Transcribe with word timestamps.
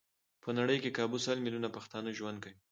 په 0.43 0.49
نړۍ 0.59 0.77
کې 0.83 0.95
کابو 0.97 1.17
سل 1.25 1.37
ميليونه 1.45 1.69
پښتانه 1.75 2.09
ژوند 2.17 2.37
کوي. 2.43 2.57